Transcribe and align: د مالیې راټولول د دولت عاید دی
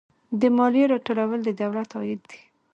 د 0.39 0.41
مالیې 0.57 0.85
راټولول 0.93 1.39
د 1.43 1.49
دولت 1.61 1.89
عاید 1.97 2.21
دی 2.29 2.39